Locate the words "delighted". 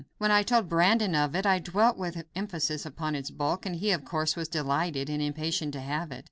4.47-5.11